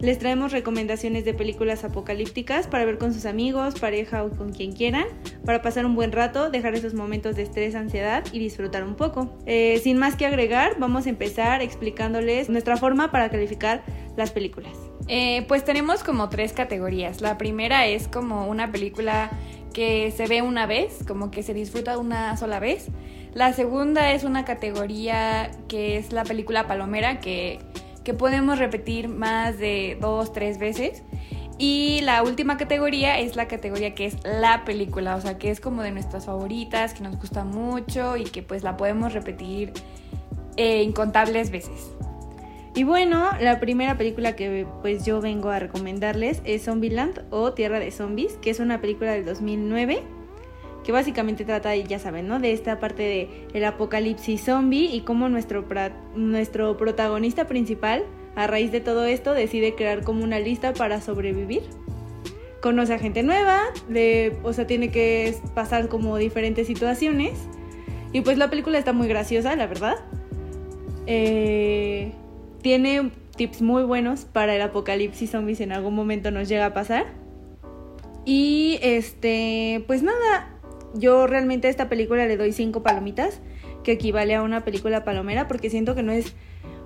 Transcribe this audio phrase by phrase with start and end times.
[0.00, 4.70] Les traemos recomendaciones de películas apocalípticas para ver con sus amigos, pareja o con quien
[4.70, 5.06] quieran,
[5.44, 9.36] para pasar un buen rato, dejar esos momentos de estrés, ansiedad y disfrutar un poco.
[9.44, 13.82] Eh, sin más que agregar, vamos a empezar explicándoles nuestra forma para calificar
[14.16, 14.72] las películas.
[15.08, 17.20] Eh, pues tenemos como tres categorías.
[17.20, 19.30] La primera es como una película
[19.72, 22.86] que se ve una vez, como que se disfruta una sola vez.
[23.34, 27.58] La segunda es una categoría que es la película palomera, que
[28.08, 31.02] que podemos repetir más de dos, tres veces.
[31.58, 35.60] Y la última categoría es la categoría que es la película, o sea, que es
[35.60, 39.74] como de nuestras favoritas, que nos gusta mucho y que pues la podemos repetir
[40.56, 41.90] eh, incontables veces.
[42.74, 47.78] Y bueno, la primera película que pues yo vengo a recomendarles es Zombieland o Tierra
[47.78, 50.02] de Zombies, que es una película del 2009
[50.88, 52.38] que básicamente trata, ya saben, ¿no?
[52.38, 55.66] De esta parte de el apocalipsis zombie y cómo nuestro,
[56.16, 61.60] nuestro protagonista principal, a raíz de todo esto, decide crear como una lista para sobrevivir.
[62.62, 67.38] Conoce a gente nueva, de, o sea, tiene que pasar como diferentes situaciones.
[68.14, 69.96] Y pues la película está muy graciosa, la verdad.
[71.04, 72.12] Eh,
[72.62, 76.72] tiene tips muy buenos para el apocalipsis zombie si en algún momento nos llega a
[76.72, 77.08] pasar.
[78.24, 80.57] Y este, pues nada,
[80.94, 83.40] yo realmente a esta película le doy cinco palomitas,
[83.82, 86.34] que equivale a una película palomera, porque siento que no es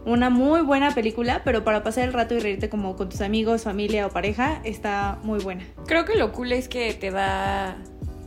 [0.04, 3.62] una muy buena película, pero para pasar el rato y reírte como con tus amigos,
[3.62, 5.64] familia o pareja, está muy buena.
[5.86, 7.76] Creo que lo cool es que te da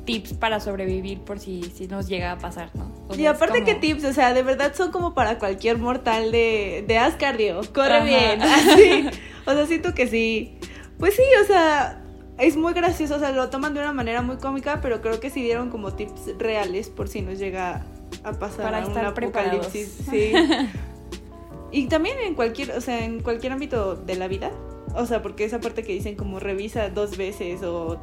[0.05, 2.93] tips para sobrevivir por si, si nos llega a pasar, ¿no?
[3.17, 6.97] y aparte que tips, o sea, de verdad son como para cualquier mortal de, de
[6.97, 9.09] haz cardio, corre bien, así.
[9.45, 10.57] O sea, siento que sí.
[10.97, 12.04] Pues sí, o sea,
[12.37, 15.29] es muy gracioso, o sea, lo toman de una manera muy cómica, pero creo que
[15.29, 17.85] sí dieron como tips reales por si nos llega
[18.23, 19.99] a pasar Para estar un apocalipsis.
[20.09, 20.33] Sí.
[21.71, 24.51] y también en cualquier, o sea, en cualquier ámbito de la vida.
[24.95, 27.99] O sea, porque esa parte que dicen como revisa dos veces o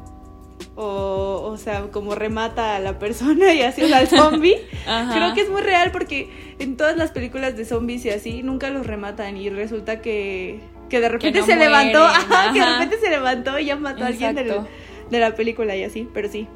[0.75, 4.57] o, o sea, como remata a la persona y así, o al zombie.
[4.85, 6.29] Creo que es muy real porque
[6.59, 10.59] en todas las películas de zombies y así nunca los rematan y resulta que
[10.93, 12.05] que de repente se levantó,
[12.53, 16.07] que de repente se levantó y ya mató a alguien de la película y así,
[16.13, 16.47] pero sí.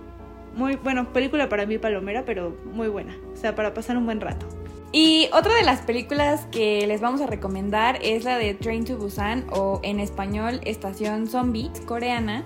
[0.55, 3.17] Muy bueno, película para mí palomera, pero muy buena.
[3.33, 4.45] O sea, para pasar un buen rato.
[4.91, 8.97] Y otra de las películas que les vamos a recomendar es la de Train to
[8.97, 12.43] Busan o en español Estación Zombie, coreana.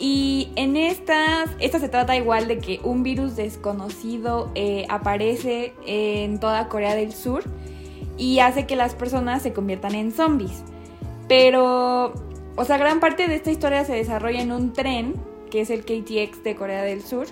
[0.00, 6.40] Y en estas, esta se trata igual de que un virus desconocido eh, aparece en
[6.40, 7.44] toda Corea del Sur
[8.18, 10.64] y hace que las personas se conviertan en zombies.
[11.32, 12.12] Pero,
[12.56, 15.14] o sea, gran parte de esta historia se desarrolla en un tren,
[15.50, 17.26] que es el KTX de Corea del Sur.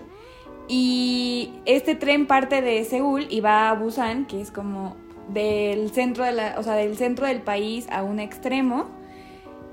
[0.68, 4.96] Y este tren parte de Seúl y va a Busan, que es como
[5.28, 8.88] del centro, de la, o sea, del centro del país a un extremo.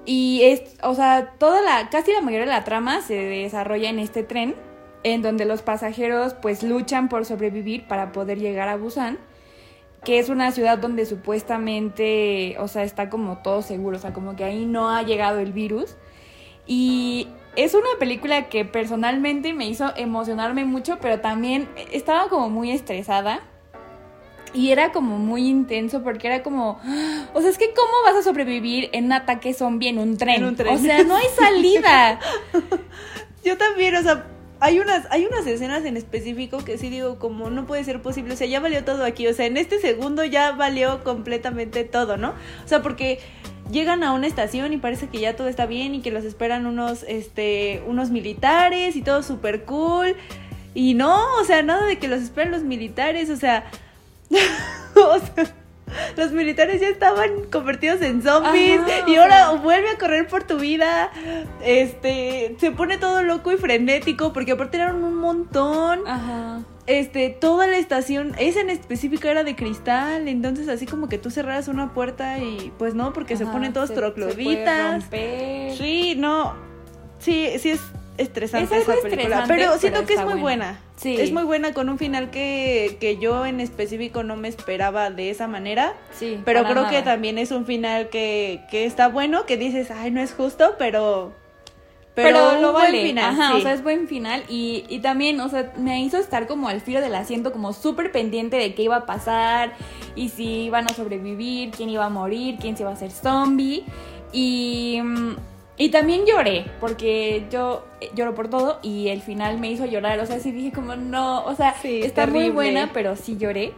[0.05, 3.99] Y es, o sea, toda la, casi la mayoría de la trama se desarrolla en
[3.99, 4.55] este tren,
[5.03, 9.19] en donde los pasajeros pues luchan por sobrevivir para poder llegar a Busan
[10.07, 14.37] que es una ciudad donde supuestamente, o sea, está como todo seguro, o sea, como
[14.37, 15.97] que ahí no ha llegado el virus.
[16.65, 22.71] Y es una película que personalmente me hizo emocionarme mucho, pero también estaba como muy
[22.71, 23.41] estresada.
[24.53, 26.79] Y era como muy intenso porque era como,
[27.33, 30.35] o sea, es que ¿cómo vas a sobrevivir en un ataque zombie en un tren?
[30.35, 30.73] En un tren.
[30.73, 32.21] O sea, no hay salida.
[33.43, 34.25] Yo también, o sea,
[34.59, 38.33] hay unas, hay unas escenas en específico que sí digo como no puede ser posible,
[38.33, 42.17] o sea, ya valió todo aquí, o sea, en este segundo ya valió completamente todo,
[42.17, 42.29] ¿no?
[42.63, 43.19] O sea, porque
[43.71, 46.65] llegan a una estación y parece que ya todo está bien y que los esperan
[46.65, 50.15] unos, este, unos militares y todo súper cool.
[50.73, 53.69] Y no, o sea, nada de que los esperen los militares, o sea,
[54.95, 55.53] o sea
[56.15, 59.51] los militares ya estaban convertidos en zombies Ajá, y o ahora sea.
[59.61, 61.11] vuelve a correr por tu vida.
[61.63, 65.99] Este, se pone todo loco y frenético porque aparte eran un montón.
[66.07, 66.61] Ajá.
[66.85, 71.29] Este, toda la estación, esa en específico era de cristal, entonces así como que tú
[71.29, 75.01] cerraras una puerta y pues no, porque se ponen todos se- se puede trocloditas.
[75.03, 75.75] romper.
[75.77, 76.53] Sí, no.
[77.19, 77.81] Sí, sí es
[78.17, 79.21] estresante Es esa película.
[79.23, 80.41] estresante, pero siento pero que es muy buena.
[80.41, 80.79] buena.
[80.97, 81.15] Sí.
[81.19, 85.29] Es muy buena con un final que, que yo en específico no me esperaba de
[85.29, 85.93] esa manera.
[86.11, 90.11] Sí, Pero creo que también es un final que, que está bueno, que dices, ay,
[90.11, 91.33] no es justo, pero.
[92.15, 93.03] Pero, un lo buen vale.
[93.03, 93.57] final, Ajá, sí.
[93.59, 94.43] o sea, es buen final.
[94.49, 98.11] Y, y también, o sea, me hizo estar como al filo del asiento, como súper
[98.11, 99.73] pendiente de qué iba a pasar
[100.15, 103.85] y si iban a sobrevivir, quién iba a morir, quién se iba a hacer zombie.
[104.33, 105.35] Y, mm,
[105.77, 110.19] y también lloré, porque yo eh, lloro por todo y el final me hizo llorar.
[110.19, 113.73] O sea, sí dije como, no, o sea, Sí, está muy buena, pero sí lloré.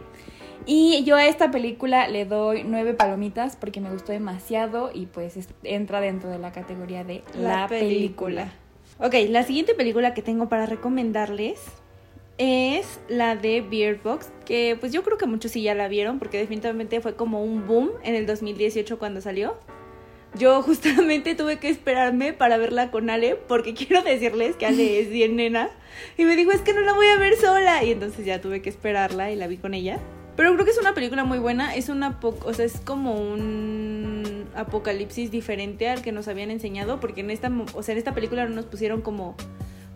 [0.66, 5.36] Y yo a esta película le doy nueve palomitas porque me gustó demasiado y pues
[5.36, 8.52] es- entra dentro de la categoría de la, película.
[8.98, 11.60] Ok, la siguiente película que tengo para recomendarles
[12.38, 16.18] es la de Beard Box, que pues yo creo que muchos sí ya la vieron
[16.18, 19.56] porque definitivamente fue como un boom en el 2018 cuando salió.
[20.34, 25.10] Yo justamente tuve que esperarme para verla con Ale porque quiero decirles que Ale es
[25.10, 25.70] bien nena
[26.16, 28.62] y me dijo es que no la voy a ver sola y entonces ya tuve
[28.62, 29.98] que esperarla y la vi con ella.
[30.36, 34.46] Pero creo que es una película muy buena, es una o sea, es como un
[34.54, 38.46] apocalipsis diferente al que nos habían enseñado porque en esta o sea, en esta película
[38.46, 39.36] no nos pusieron como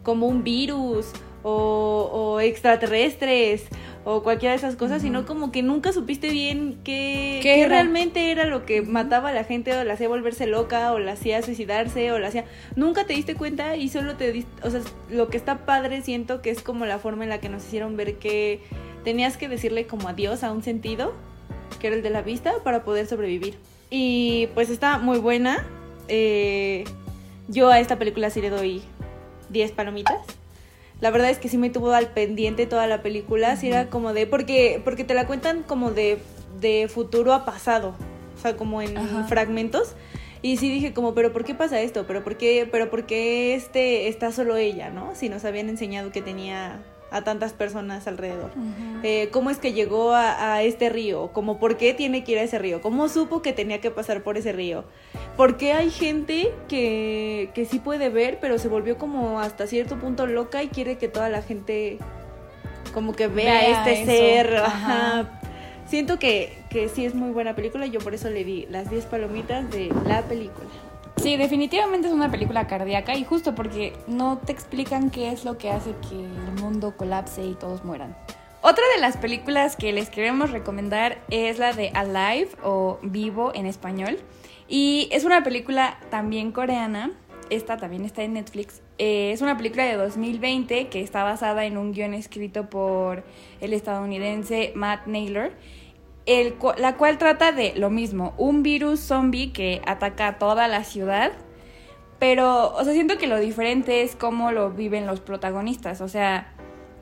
[0.02, 1.06] como un virus
[1.44, 3.68] o, o extraterrestres
[4.04, 8.44] o cualquiera de esas cosas, sino como que nunca supiste bien qué, ¿Qué realmente era
[8.44, 12.12] lo que mataba a la gente o la hacía volverse loca o la hacía suicidarse
[12.12, 12.44] o la hacía...
[12.76, 14.50] Nunca te diste cuenta y solo te diste...
[14.66, 14.80] O sea,
[15.10, 17.96] lo que está padre siento que es como la forma en la que nos hicieron
[17.96, 18.60] ver que
[19.04, 21.14] tenías que decirle como adiós a un sentido,
[21.80, 23.56] que era el de la vista, para poder sobrevivir.
[23.88, 25.64] Y pues está muy buena.
[26.08, 26.84] Eh,
[27.48, 28.82] yo a esta película sí le doy
[29.48, 30.18] 10 palomitas.
[31.04, 34.14] La verdad es que sí me tuvo al pendiente toda la película, sí era como
[34.14, 36.16] de porque porque te la cuentan como de
[36.62, 37.94] de futuro a pasado,
[38.34, 39.24] o sea, como en Ajá.
[39.24, 39.96] fragmentos.
[40.40, 42.06] Y sí dije como, pero ¿por qué pasa esto?
[42.06, 45.14] ¿Pero por qué pero por qué este está solo ella, no?
[45.14, 48.52] Si nos habían enseñado que tenía a tantas personas alrededor.
[49.02, 51.32] Eh, ¿Cómo es que llegó a, a este río?
[51.34, 52.80] ¿Cómo por qué tiene que ir a ese río?
[52.80, 54.84] ¿Cómo supo que tenía que pasar por ese río?
[55.36, 59.96] ¿Por qué hay gente que, que sí puede ver, pero se volvió como hasta cierto
[59.96, 61.98] punto loca y quiere que toda la gente
[62.92, 64.56] como que vea, Vea este eso, ser?
[64.58, 65.20] ajá.
[65.20, 65.40] Ajá.
[65.86, 68.88] Siento que, que sí es muy buena película y yo por eso le di las
[68.90, 70.68] 10 palomitas de la película.
[71.16, 75.58] Sí, definitivamente es una película cardíaca y justo porque no te explican qué es lo
[75.58, 78.16] que hace que el mundo colapse y todos mueran.
[78.62, 83.66] Otra de las películas que les queremos recomendar es la de Alive o Vivo en
[83.66, 84.18] español.
[84.68, 87.12] Y es una película también coreana.
[87.50, 88.82] Esta también está en Netflix.
[88.98, 93.24] Eh, es una película de 2020 que está basada en un guion escrito por
[93.60, 95.52] el estadounidense Matt Naylor
[96.78, 101.32] la cual trata de lo mismo, un virus zombie que ataca a toda la ciudad,
[102.18, 106.53] pero, o sea, siento que lo diferente es cómo lo viven los protagonistas, o sea,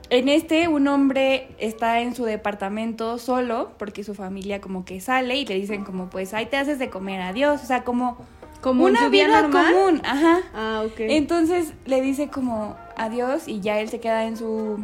[0.09, 5.35] en este un hombre está en su departamento solo porque su familia como que sale
[5.37, 8.17] y le dicen como pues ahí te haces de comer, adiós, o sea, como,
[8.61, 9.73] ¿Como una vida normal?
[9.73, 10.39] común, ajá.
[10.53, 10.99] Ah, ok.
[10.99, 14.83] Entonces le dice como adiós y ya él se queda en su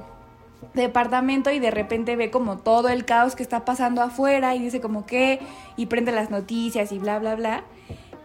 [0.73, 4.81] departamento y de repente ve como todo el caos que está pasando afuera y dice
[4.81, 5.39] como qué
[5.77, 7.63] y prende las noticias y bla bla bla.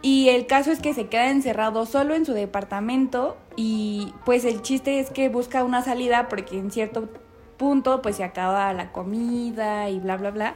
[0.04, 4.60] Y el caso es que se queda encerrado solo en su departamento y pues el
[4.60, 7.08] chiste es que busca una salida porque en cierto
[7.56, 10.54] punto pues se acaba la comida y bla bla bla.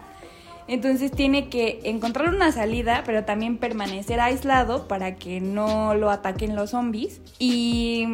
[0.67, 6.55] Entonces tiene que encontrar una salida, pero también permanecer aislado para que no lo ataquen
[6.55, 7.23] los zombies.
[7.39, 8.07] Y,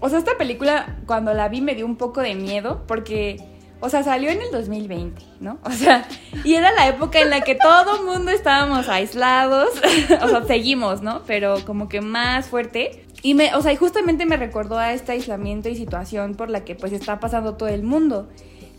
[0.00, 3.36] o sea, esta película cuando la vi me dio un poco de miedo porque,
[3.82, 5.58] o sea, salió en el 2020, ¿no?
[5.64, 6.06] O sea,
[6.44, 9.70] y era la época en la que todo mundo estábamos aislados,
[10.22, 11.22] o sea, seguimos, ¿no?
[11.26, 13.04] Pero como que más fuerte.
[13.22, 16.64] Y me, o sea, y justamente me recordó a este aislamiento y situación por la
[16.64, 18.28] que pues está pasando todo el mundo.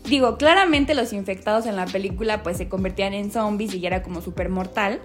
[0.04, 4.02] Digo, claramente los infectados en la película pues se convertían en zombies y ya era
[4.02, 5.00] como súper mortal.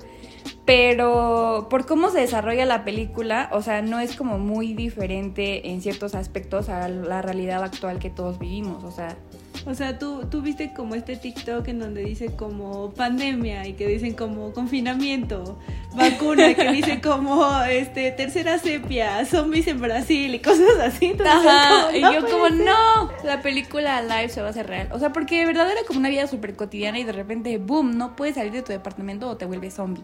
[0.66, 5.82] Pero por cómo se desarrolla la película, o sea, no es como muy diferente en
[5.82, 8.84] ciertos aspectos a la realidad actual que todos vivimos.
[8.84, 9.18] O sea,
[9.66, 13.88] O sea, tú, tú viste como este TikTok en donde dice como pandemia y que
[13.88, 15.60] dicen como confinamiento,
[15.96, 21.08] vacuna, que dice como este tercera sepia, zombies en Brasil y cosas así.
[21.08, 22.54] Entonces, Ajá, como, y yo como, ser.
[22.66, 24.90] no, la película live se va a hacer real.
[24.92, 27.98] O sea, porque de verdad era como una vida súper cotidiana y de repente, boom,
[27.98, 30.04] no puedes salir de tu departamento o te vuelves zombie.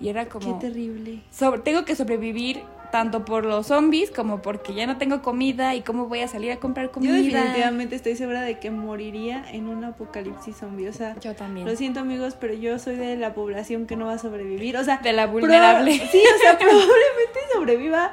[0.00, 1.22] Y era Qué como, terrible.
[1.30, 5.82] sobre- tengo que sobrevivir tanto por los zombies como porque ya no tengo comida y
[5.82, 7.12] cómo voy a salir a comprar Yo comida.
[7.14, 10.88] definitivamente estoy segura de que moriría en un apocalipsis zombie.
[10.88, 11.66] O sea, Yo también.
[11.66, 14.76] lo siento amigos, pero yo soy de la población que no va a sobrevivir.
[14.76, 15.92] O sea, De la vulnerable.
[16.10, 18.12] Sí, o sea, probablemente sobreviva,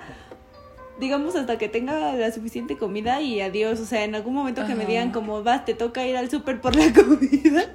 [0.99, 3.79] digamos, hasta que tenga la suficiente comida y adiós.
[3.79, 6.59] O sea, en algún momento que me digan como, vas, te toca ir al súper
[6.61, 7.65] por la comida.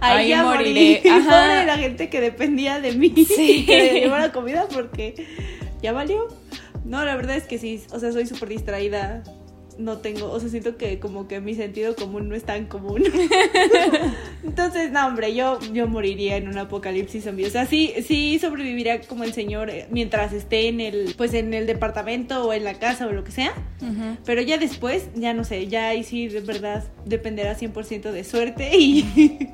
[0.00, 1.00] Ahí, Ahí ya moriré.
[1.02, 1.10] moriré.
[1.10, 1.30] Ajá.
[1.30, 3.64] Pobre la gente que dependía de mí Sí.
[3.66, 5.14] que le llevara comida porque
[5.82, 6.28] ya valió.
[6.84, 9.22] No, la verdad es que sí, o sea, soy súper distraída.
[9.82, 13.02] No tengo, o sea, siento que como que mi sentido común no es tan común.
[14.44, 17.46] Entonces, no, hombre, yo, yo moriría en un apocalipsis zombie.
[17.46, 21.52] O sea, sí, sí sobreviviría como el señor eh, mientras esté en el, pues en
[21.52, 23.52] el departamento o en la casa o lo que sea.
[24.24, 28.76] Pero ya después, ya no sé, ya ahí sí de verdad dependerá 100% de suerte
[28.76, 29.50] y,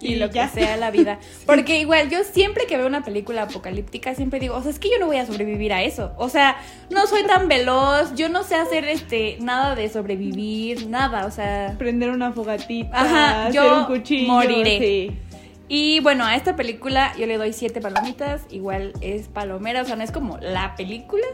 [0.00, 0.50] y lo ya.
[0.50, 1.18] que sea la vida.
[1.46, 4.90] Porque igual, yo siempre que veo una película apocalíptica, siempre digo, o sea, es que
[4.90, 6.12] yo no voy a sobrevivir a eso.
[6.16, 6.56] O sea,
[6.90, 11.74] no soy tan veloz, yo no sé hacer este nada de sobrevivir, nada, o sea.
[11.78, 14.32] Prender una fogatita, Ajá, hacer yo un cuchillo.
[14.32, 14.78] moriré.
[14.78, 15.18] sí.
[15.68, 19.96] Y bueno, a esta película yo le doy siete palomitas, igual es palomera, o sea,
[19.96, 21.24] no es como la película,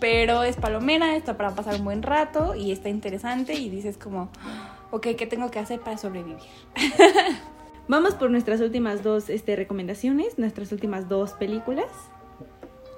[0.00, 4.30] pero es palomera, está para pasar un buen rato y está interesante y dices como,
[4.90, 6.38] ok, ¿qué tengo que hacer para sobrevivir?
[7.88, 11.86] Vamos por nuestras últimas dos este, recomendaciones, nuestras últimas dos películas.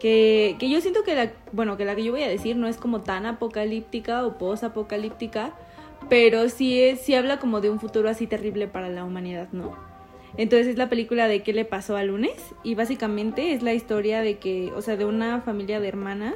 [0.00, 2.69] Que, que yo siento que la, bueno, que la que yo voy a decir no
[2.69, 5.55] es como tan apocalíptica o post-apocalíptica,
[6.09, 9.75] pero sí, es, sí habla como de un futuro así terrible para la humanidad, ¿no?
[10.37, 14.21] Entonces es la película de qué le pasó a lunes y básicamente es la historia
[14.21, 16.35] de que, o sea, de una familia de hermanas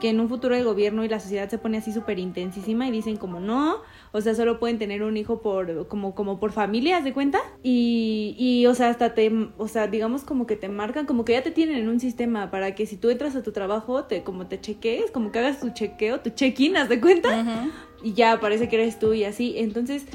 [0.00, 2.90] que en un futuro el gobierno y la sociedad se pone así súper intensísima y
[2.90, 3.76] dicen como no,
[4.12, 7.38] o sea, solo pueden tener un hijo por como como por familia, ¿haz de cuenta?
[7.62, 11.32] Y, y o sea, hasta te, o sea, digamos como que te marcan, como que
[11.32, 14.22] ya te tienen en un sistema para que si tú entras a tu trabajo, te
[14.22, 17.70] como te chequees, como que hagas tu chequeo, tu check-in, ¿haz de cuenta?
[18.02, 19.54] Y ya parece que eres tú y así.
[19.56, 20.06] Entonces,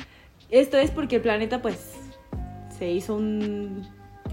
[0.51, 1.95] esto es porque el planeta, pues,
[2.77, 3.87] se hizo un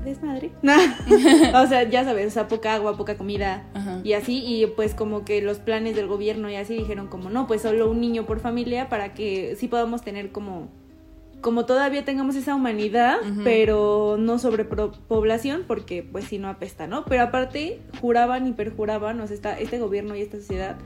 [0.07, 0.53] desmadre.
[1.55, 4.01] o sea, ya sabes, o sea, poca agua, poca comida Ajá.
[4.03, 4.43] y así.
[4.45, 7.91] Y pues como que los planes del gobierno y así dijeron como, no, pues solo
[7.91, 10.69] un niño por familia para que sí podamos tener como...
[11.43, 17.05] Como todavía tengamos esa humanidad, pero no sobrepoblación, porque pues si no apesta, ¿no?
[17.05, 20.77] Pero aparte, juraban y perjuraban, o sea, esta- este gobierno y esta sociedad,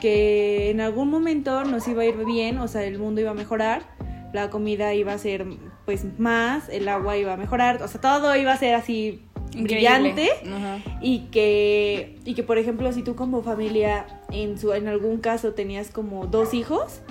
[0.00, 3.34] que en algún momento nos iba a ir bien, o sea, el mundo iba a
[3.34, 3.82] mejorar,
[4.32, 5.46] la comida iba a ser
[5.84, 9.20] pues más, el agua iba a mejorar, o sea, todo iba a ser así
[9.54, 10.30] brillante
[11.00, 15.52] y que y que por ejemplo si tú como familia en su en algún caso
[15.52, 17.02] tenías como dos hijos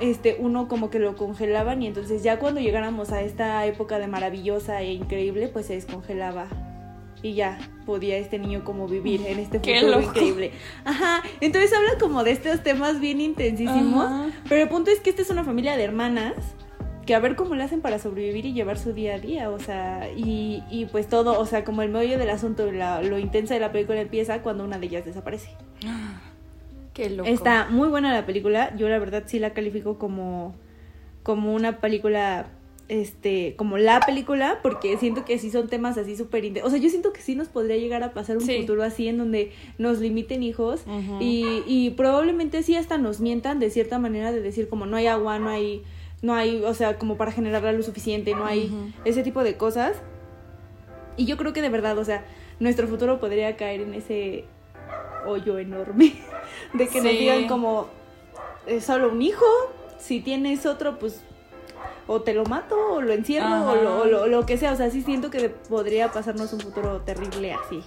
[0.00, 4.06] este uno como que lo congelaban y entonces ya cuando llegáramos a esta época de
[4.06, 6.48] maravillosa e increíble pues se descongelaba
[7.22, 10.52] y ya podía este niño como vivir en este futuro increíble.
[10.84, 15.22] Ajá, entonces habla como de estos temas bien intensísimos, pero el punto es que esta
[15.22, 16.34] es una familia de hermanas
[17.08, 19.58] que a ver cómo le hacen para sobrevivir y llevar su día a día, o
[19.58, 23.54] sea, y, y pues todo, o sea, como el meollo del asunto, la- lo intensa
[23.54, 25.48] de la película empieza cuando una de ellas desaparece.
[26.92, 27.28] Qué loco.
[27.28, 30.54] Está muy buena la película, yo la verdad sí la califico como,
[31.22, 32.48] como una película,
[32.88, 36.88] este, como la película, porque siento que sí son temas así súper o sea, yo
[36.90, 38.60] siento que sí nos podría llegar a pasar un Sí.
[38.60, 40.82] futuro así en donde nos limiten hijos
[41.20, 45.06] y, y probablemente sí hasta nos mientan de cierta manera de decir como no hay
[45.06, 45.82] agua, no hay,
[46.22, 48.68] no hay, o sea, como para generar la luz suficiente, no hay
[49.04, 49.96] ese tipo de cosas.
[51.16, 52.24] Y yo creo que de verdad, o sea,
[52.60, 54.44] nuestro futuro podría caer en ese
[55.26, 56.14] hoyo enorme
[56.74, 57.88] de que nos digan como
[58.66, 59.44] es solo un hijo,
[59.98, 61.22] si tienes otro, pues
[62.06, 64.76] o te lo mato o lo encierro o lo, o lo- lo que sea, o
[64.76, 67.82] sea, sí siento que podría pasarnos un futuro terrible así.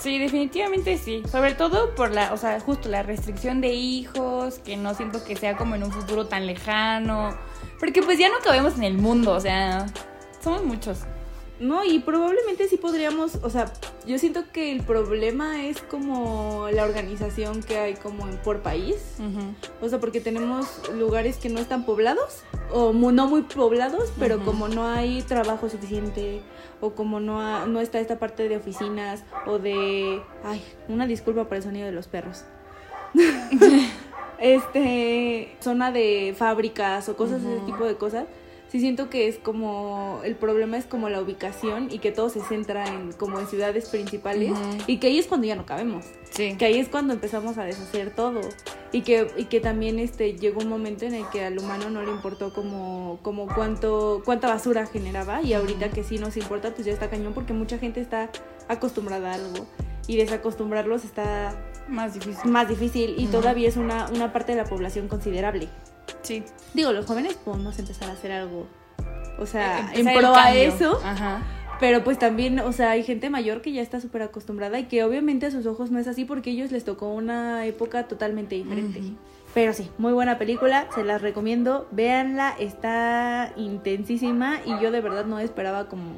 [0.00, 1.22] Sí, definitivamente sí.
[1.30, 5.36] Sobre todo por la, o sea, justo la restricción de hijos, que no siento que
[5.36, 7.36] sea como en un futuro tan lejano.
[7.78, 9.86] Porque pues ya no cabemos en el mundo, o sea,
[10.42, 11.00] somos muchos.
[11.60, 13.70] No, y probablemente sí podríamos, o sea,
[14.06, 18.96] yo siento que el problema es como la organización que hay como en, por país.
[19.82, 24.42] O sea, porque tenemos lugares que no están poblados, o mu- no muy poblados, pero
[24.42, 26.40] como no hay trabajo suficiente,
[26.80, 30.22] o como no, ha- no está esta parte de oficinas, o de...
[30.42, 32.42] Ay, una disculpa por el sonido de los perros.
[34.38, 38.24] este, zona de fábricas o cosas, ese tipo de cosas.
[38.70, 42.40] Sí siento que es como, el problema es como la ubicación y que todo se
[42.40, 44.52] centra en como en ciudades principales
[44.86, 46.04] y que ahí es cuando ya no cabemos.
[46.30, 46.54] Sí.
[46.56, 48.40] Que ahí es cuando empezamos a deshacer todo.
[48.92, 52.02] Y que, y que también este, llegó un momento en el que al humano no
[52.02, 55.42] le importó como, como cuánto, cuánta basura generaba.
[55.42, 58.30] Y ahorita que sí nos importa, pues ya está cañón porque mucha gente está
[58.68, 59.66] acostumbrada a algo.
[60.06, 61.56] Y desacostumbrarlos está
[61.88, 62.50] Más difícil.
[62.50, 65.68] más difícil y todavía es una, una parte de la población considerable.
[66.22, 66.42] Sí.
[66.74, 68.66] Digo, los jóvenes podemos empezar a hacer algo.
[69.38, 71.00] O sea, en Empezar el pro a eso.
[71.04, 71.42] Ajá.
[71.80, 75.02] Pero pues también, o sea, hay gente mayor que ya está súper acostumbrada y que
[75.02, 78.54] obviamente a sus ojos no es así porque a ellos les tocó una época totalmente
[78.54, 79.00] diferente.
[79.54, 85.24] Pero sí, muy buena película, se las recomiendo, véanla, está intensísima y yo de verdad
[85.24, 86.12] no esperaba como,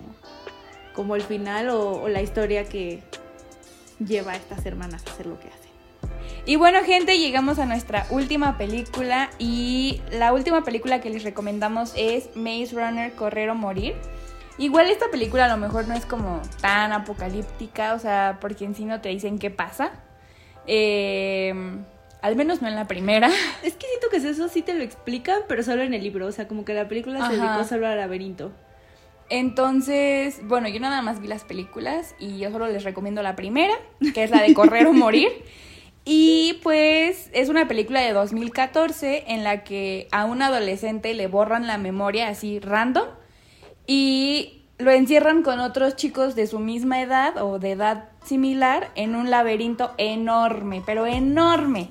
[0.95, 3.05] como el final o, o la historia que
[4.05, 5.62] lleva a estas hermanas a hacer lo que hacen.
[6.47, 9.31] Y bueno, gente, llegamos a nuestra última película.
[9.39, 13.95] Y la última película que les recomendamos es Maze Runner Correr o Morir.
[14.59, 18.75] Igual esta película a lo mejor no es como tan apocalíptica, o sea, porque en
[18.75, 19.93] sí no te dicen qué pasa.
[20.67, 21.55] Eh,
[22.23, 23.29] al menos no en la primera.
[23.63, 26.33] Es que siento que eso sí te lo explican, pero solo en el libro, o
[26.33, 28.53] sea, como que la película se dedicó solo al laberinto.
[29.29, 33.75] Entonces, bueno, yo nada más vi las películas y yo solo les recomiendo la primera,
[34.15, 35.29] que es la de Correr o Morir.
[36.05, 41.67] Y pues es una película de 2014 en la que a un adolescente le borran
[41.67, 43.07] la memoria así random
[43.87, 49.15] y lo encierran con otros chicos de su misma edad o de edad similar en
[49.15, 51.91] un laberinto enorme, pero enorme.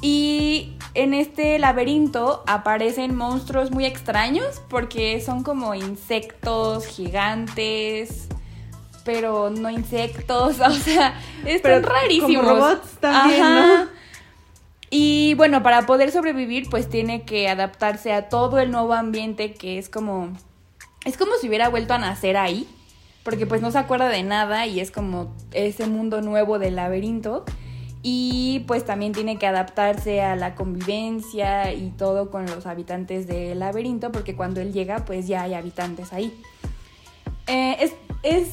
[0.00, 8.28] Y en este laberinto aparecen monstruos muy extraños porque son como insectos gigantes,
[9.04, 11.14] pero no insectos, o sea,
[11.44, 12.44] están Pero rarísimos.
[12.44, 14.00] como robots también, ¿no?
[14.90, 19.78] Y bueno, para poder sobrevivir, pues tiene que adaptarse a todo el nuevo ambiente que
[19.78, 20.32] es como.
[21.04, 22.68] Es como si hubiera vuelto a nacer ahí.
[23.22, 27.44] Porque pues no se acuerda de nada y es como ese mundo nuevo del laberinto.
[28.02, 33.60] Y pues también tiene que adaptarse a la convivencia y todo con los habitantes del
[33.60, 34.10] laberinto.
[34.10, 36.36] Porque cuando él llega, pues ya hay habitantes ahí.
[37.46, 38.48] Eh, es, es.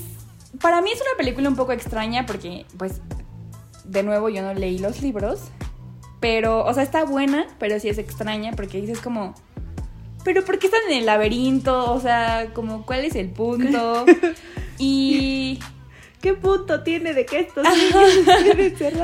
[0.62, 3.02] Para mí es una película un poco extraña porque, pues,
[3.84, 5.42] de nuevo yo no leí los libros.
[6.20, 9.36] Pero, o sea, está buena, pero sí es extraña porque dices como,
[10.24, 11.94] pero ¿por qué están en el laberinto?
[11.94, 14.06] O sea, como, ¿cuál es el punto?
[14.80, 15.60] Y
[16.22, 18.26] ¿Qué punto tiene de que estos niños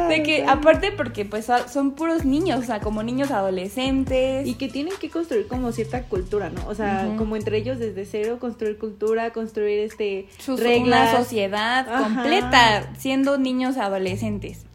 [0.10, 4.48] de que, aparte, porque pues son- puros niños, o sea, como niños adolescentes.
[4.48, 6.68] Y que tienen que construir como cierta cultura, ¿no?
[6.68, 11.12] O sea, como entre ellos desde cero, construir cultura, construir este sus, reglas.
[11.14, 12.04] una sociedad Ajá.
[12.04, 14.66] completa siendo niños adolescentes.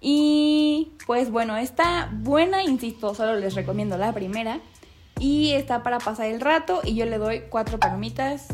[0.00, 4.60] Y pues bueno, está buena, insisto, solo les recomiendo la primera.
[5.18, 8.48] Y está para pasar el rato y yo le doy cuatro palomitas,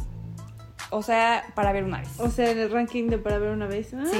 [0.92, 2.08] o sea, para ver una vez.
[2.18, 3.92] O sea, en el ranking de para ver una vez.
[3.94, 4.18] Ah, Sí.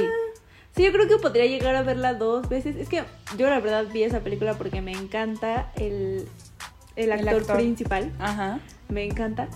[0.75, 2.75] Sí, yo creo que podría llegar a verla dos veces.
[2.77, 3.03] Es que
[3.37, 6.27] yo la verdad vi esa película porque me encanta el,
[6.95, 7.57] el actor, actor.
[7.57, 8.11] principal.
[8.19, 8.59] Ajá.
[8.89, 9.47] Me encanta.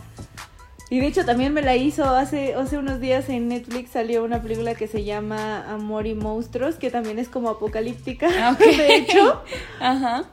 [0.91, 4.41] Y de hecho también me la hizo hace, hace unos días en Netflix salió una
[4.43, 8.60] película que se llama Amor y Monstruos, que también es como apocalíptica, Ah, ok.
[8.77, 9.41] de hecho.
[9.82, 10.25] Ajá.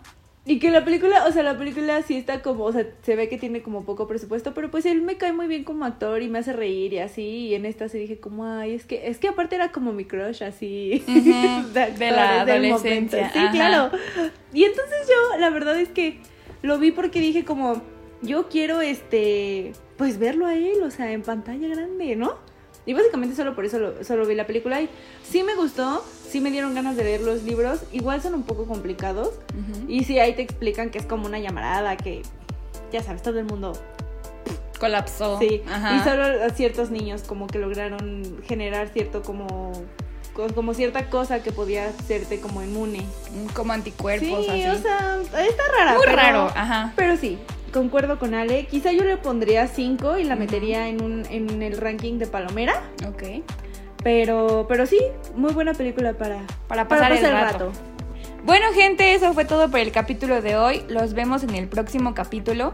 [0.47, 3.31] Y que la película, o sea, la película sí está como, o sea, se ve
[3.31, 6.29] que tiene como poco presupuesto, pero pues él me cae muy bien como actor y
[6.29, 7.23] me hace reír y así.
[7.23, 10.05] Y en esta sí dije como, ay, es que, es que aparte era como mi
[10.05, 11.03] crush así.
[11.73, 13.31] De, de la adolescencia.
[13.33, 13.53] Sí, ajá.
[13.53, 13.91] claro.
[14.53, 16.19] Y entonces yo, la verdad es que
[16.61, 17.81] lo vi porque dije como,
[18.21, 22.37] yo quiero este, pues verlo a él, o sea, en pantalla grande, ¿no?
[22.87, 24.91] Y básicamente solo por eso lo- solo vi la película y
[25.29, 28.67] sí me gustó, sí me dieron ganas de leer los libros, igual son un poco
[28.67, 29.31] complicados.
[29.89, 32.23] Y sí, ahí te explican que es como una llamarada, que
[32.93, 33.73] ya sabes, todo el mundo.
[34.79, 35.39] Colapsó.
[35.39, 35.97] Sí, Ajá.
[35.97, 39.73] y solo ciertos niños como que lograron generar cierto como
[40.35, 43.03] co- como cierta cosa que podía hacerte como inmune.
[43.55, 44.67] Como anticuerpos, sí, así.
[44.67, 45.93] o sea, está rara.
[45.95, 46.93] Muy pero- raro, ajá.
[46.97, 47.39] Pero sí,
[47.75, 48.67] concuerdo con Ale.
[48.67, 52.75] Quizá yo le pondría 5 y la metería en un en el ranking de Palomera,
[53.07, 53.43] Ok.
[54.03, 55.01] pero pero sí,
[55.35, 57.73] muy buena película para Para pasar, el rato.
[58.45, 60.83] Bueno, gente, eso fue todo por el capítulo de hoy.
[60.89, 62.73] Los vemos en el próximo capítulo.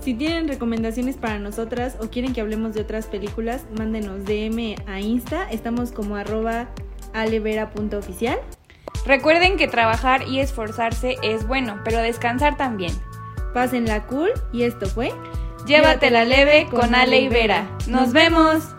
[0.00, 5.00] Si tienen recomendaciones para nosotras o quieren que hablemos de otras películas, mándenos DM a
[5.00, 5.48] Insta.
[5.50, 6.68] Estamos como arroba
[7.14, 8.38] alevera.oficial.
[9.06, 12.92] Recuerden que trabajar y esforzarse es bueno, pero descansar también.
[13.52, 15.12] Pásenla cool y esto fue
[15.66, 17.70] Llévatela leve con Ale y Vera.
[17.86, 18.74] ¡Nos vemos!